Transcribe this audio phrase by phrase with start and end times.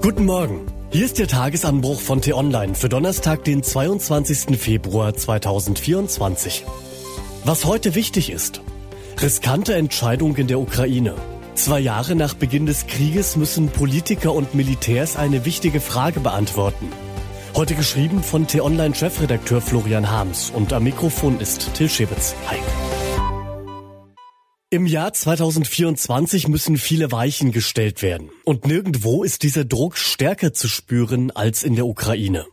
[0.00, 0.64] Guten Morgen.
[0.90, 4.56] Hier ist der Tagesanbruch von T-Online für Donnerstag, den 22.
[4.56, 6.64] Februar 2024.
[7.44, 8.60] Was heute wichtig ist.
[9.20, 11.16] Riskante Entscheidung in der Ukraine.
[11.54, 16.92] Zwei Jahre nach Beginn des Krieges müssen Politiker und Militärs eine wichtige Frage beantworten.
[17.56, 22.36] Heute geschrieben von T-Online-Chefredakteur Florian Harms und am Mikrofon ist Till Schibitz.
[22.46, 22.58] Hi.
[24.70, 28.28] Im Jahr 2024 müssen viele Weichen gestellt werden.
[28.44, 32.44] Und nirgendwo ist dieser Druck stärker zu spüren als in der Ukraine.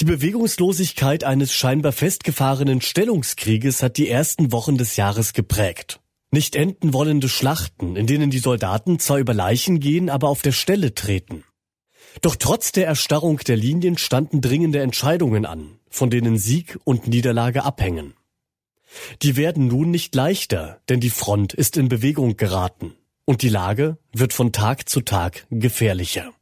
[0.00, 6.00] Die Bewegungslosigkeit eines scheinbar festgefahrenen Stellungskrieges hat die ersten Wochen des Jahres geprägt.
[6.30, 10.52] Nicht enden wollende Schlachten, in denen die Soldaten zwar über Leichen gehen, aber auf der
[10.52, 11.44] Stelle treten.
[12.22, 17.62] Doch trotz der Erstarrung der Linien standen dringende Entscheidungen an, von denen Sieg und Niederlage
[17.62, 18.14] abhängen.
[19.22, 23.98] Die werden nun nicht leichter, denn die Front ist in Bewegung geraten und die Lage
[24.12, 26.32] wird von Tag zu Tag gefährlicher.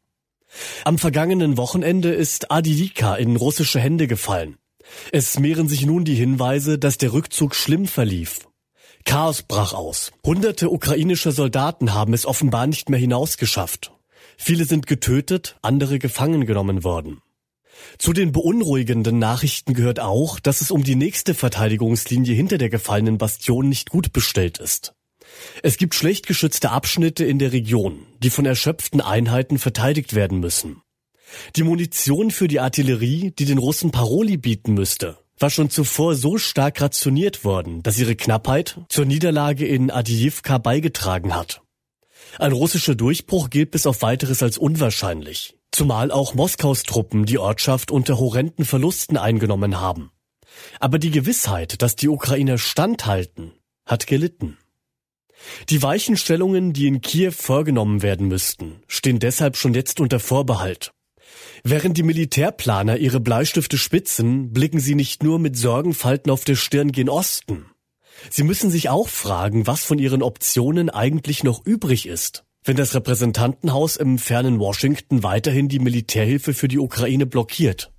[0.84, 4.56] Am vergangenen Wochenende ist Adilika in russische Hände gefallen.
[5.10, 8.46] Es mehren sich nun die Hinweise, dass der Rückzug schlimm verlief.
[9.04, 10.12] Chaos brach aus.
[10.24, 13.92] Hunderte ukrainische Soldaten haben es offenbar nicht mehr hinausgeschafft.
[14.36, 17.20] Viele sind getötet, andere gefangen genommen worden.
[17.98, 23.18] Zu den beunruhigenden Nachrichten gehört auch, dass es um die nächste Verteidigungslinie hinter der gefallenen
[23.18, 24.94] Bastion nicht gut bestellt ist.
[25.62, 30.82] Es gibt schlecht geschützte Abschnitte in der Region, die von erschöpften Einheiten verteidigt werden müssen.
[31.56, 36.38] Die Munition für die Artillerie, die den Russen Paroli bieten müsste, war schon zuvor so
[36.38, 41.60] stark rationiert worden, dass ihre Knappheit zur Niederlage in Adijivka beigetragen hat.
[42.38, 45.56] Ein russischer Durchbruch gilt bis auf weiteres als unwahrscheinlich.
[45.74, 50.12] Zumal auch Moskaus Truppen die Ortschaft unter horrenden Verlusten eingenommen haben.
[50.78, 53.50] Aber die Gewissheit, dass die Ukrainer standhalten,
[53.84, 54.56] hat gelitten.
[55.70, 60.92] Die Weichenstellungen, die in Kiew vorgenommen werden müssten, stehen deshalb schon jetzt unter Vorbehalt.
[61.64, 66.92] Während die Militärplaner ihre Bleistifte spitzen, blicken sie nicht nur mit Sorgenfalten auf der Stirn
[66.92, 67.66] gen Osten.
[68.30, 72.94] Sie müssen sich auch fragen, was von ihren Optionen eigentlich noch übrig ist wenn das
[72.94, 77.92] Repräsentantenhaus im fernen Washington weiterhin die Militärhilfe für die Ukraine blockiert.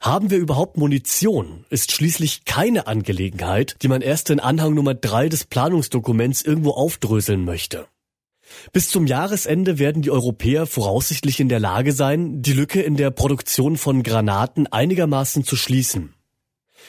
[0.00, 5.28] Haben wir überhaupt Munition, ist schließlich keine Angelegenheit, die man erst in Anhang Nummer drei
[5.28, 7.86] des Planungsdokuments irgendwo aufdröseln möchte.
[8.72, 13.10] Bis zum Jahresende werden die Europäer voraussichtlich in der Lage sein, die Lücke in der
[13.10, 16.14] Produktion von Granaten einigermaßen zu schließen.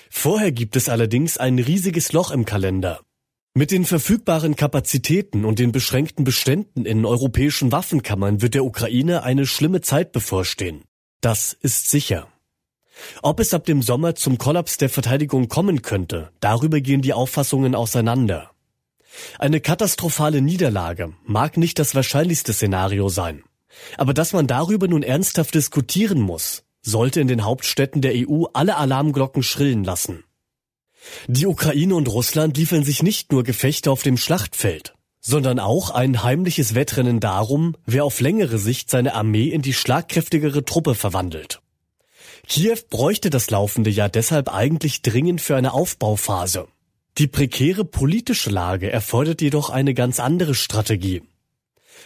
[0.10, 3.02] Vorher gibt es allerdings ein riesiges Loch im Kalender.
[3.56, 9.46] Mit den verfügbaren Kapazitäten und den beschränkten Beständen in europäischen Waffenkammern wird der Ukraine eine
[9.46, 10.86] schlimme Zeit bevorstehen.
[11.22, 12.28] Das ist sicher.
[13.22, 17.76] Ob es ab dem Sommer zum Kollaps der Verteidigung kommen könnte, darüber gehen die Auffassungen
[17.76, 18.50] auseinander.
[19.38, 23.44] Eine katastrophale Niederlage mag nicht das wahrscheinlichste Szenario sein.
[24.00, 28.78] Aber dass man darüber nun ernsthaft diskutieren muss, sollte in den Hauptstädten der EU alle
[28.78, 30.24] Alarmglocken schrillen lassen.
[31.28, 36.24] Die Ukraine und Russland liefern sich nicht nur Gefechte auf dem Schlachtfeld, sondern auch ein
[36.24, 41.62] heimliches Wettrennen darum, wer auf längere Sicht seine Armee in die schlagkräftigere Truppe verwandelt.
[42.48, 46.68] Kiew bräuchte das laufende Jahr deshalb eigentlich dringend für eine Aufbauphase.
[47.18, 51.22] Die prekäre politische Lage erfordert jedoch eine ganz andere Strategie.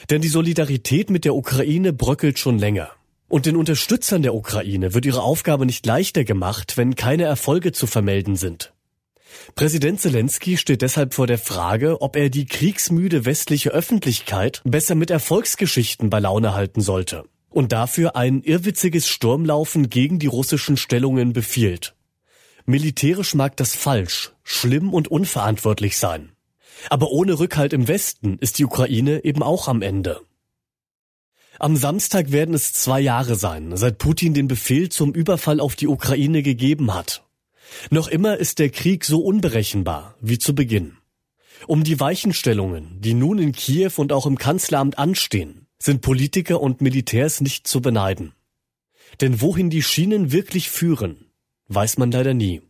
[0.10, 2.92] Denn die Solidarität mit der Ukraine bröckelt schon länger.
[3.30, 7.88] Und den Unterstützern der Ukraine wird ihre Aufgabe nicht leichter gemacht, wenn keine Erfolge zu
[7.88, 8.74] vermelden sind.
[9.56, 15.10] Präsident Zelensky steht deshalb vor der Frage, ob er die kriegsmüde westliche Öffentlichkeit besser mit
[15.10, 21.96] Erfolgsgeschichten bei Laune halten sollte und dafür ein irrwitziges Sturmlaufen gegen die russischen Stellungen befiehlt.
[22.66, 26.34] Militärisch mag das falsch, schlimm und unverantwortlich sein.
[26.90, 30.22] Aber ohne Rückhalt im Westen ist die Ukraine eben auch am Ende.
[31.60, 35.88] Am Samstag werden es zwei Jahre sein, seit Putin den Befehl zum Überfall auf die
[35.88, 37.27] Ukraine gegeben hat.
[37.90, 40.98] Noch immer ist der Krieg so unberechenbar wie zu Beginn.
[41.66, 46.82] Um die Weichenstellungen, die nun in Kiew und auch im Kanzleramt anstehen, sind Politiker und
[46.82, 48.34] Militärs nicht zu beneiden.
[49.22, 51.32] Denn wohin die Schienen wirklich führen,
[51.68, 52.62] weiß man leider nie.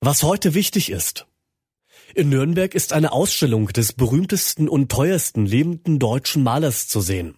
[0.00, 1.26] Was heute wichtig ist.
[2.14, 7.36] In Nürnberg ist eine Ausstellung des berühmtesten und teuersten lebenden deutschen Malers zu sehen.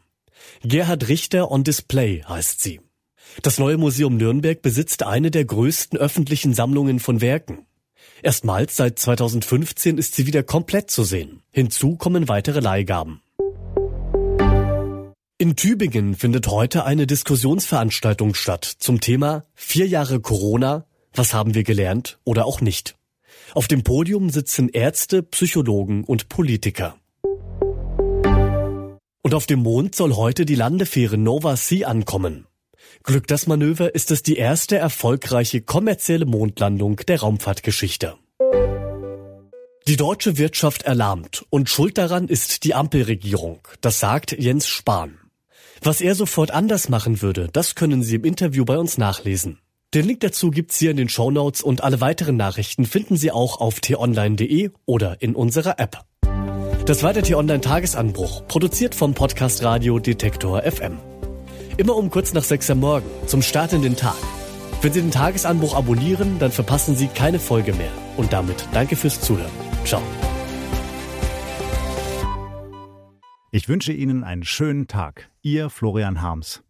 [0.62, 2.81] Gerhard Richter on Display heißt sie.
[3.43, 7.67] Das neue Museum Nürnberg besitzt eine der größten öffentlichen Sammlungen von Werken.
[8.23, 11.43] Erstmals seit 2015 ist sie wieder komplett zu sehen.
[11.51, 13.21] Hinzu kommen weitere Leihgaben.
[15.39, 21.65] In Tübingen findet heute eine Diskussionsveranstaltung statt zum Thema Vier Jahre Corona, was haben wir
[21.65, 22.95] gelernt oder auch nicht.
[23.53, 26.97] Auf dem Podium sitzen Ärzte, Psychologen und Politiker.
[29.23, 32.47] Und auf dem Mond soll heute die Landefähre Nova Sea ankommen.
[33.03, 38.15] Glück das Manöver ist es die erste erfolgreiche kommerzielle Mondlandung der Raumfahrtgeschichte.
[39.89, 43.59] Die deutsche Wirtschaft erlahmt und schuld daran ist die Ampelregierung.
[43.81, 45.19] Das sagt Jens Spahn.
[45.83, 49.59] Was er sofort anders machen würde, das können Sie im Interview bei uns nachlesen.
[49.94, 53.33] Den Link dazu gibt's hier in den Show Notes und alle weiteren Nachrichten finden Sie
[53.33, 56.05] auch auf t-online.de oder in unserer App.
[56.87, 61.12] Das war der T-Online Tagesanbruch, produziert vom Podcast Radio Detektor FM.
[61.77, 64.17] Immer um kurz nach sechs am Morgen, zum Start in den Tag.
[64.83, 67.93] Wenn Sie den Tagesanbruch abonnieren, dann verpassen Sie keine Folge mehr.
[68.17, 69.51] Und damit danke fürs Zuhören.
[69.85, 70.03] Ciao.
[73.51, 75.31] Ich wünsche Ihnen einen schönen Tag.
[75.43, 76.63] Ihr Florian Harms.